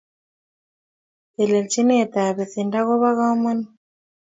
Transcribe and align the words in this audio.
Teleljinoetab 1.33 2.35
besendo 2.41 2.77
ko 2.87 2.93
bo 3.01 3.09
kamanut 3.17 3.67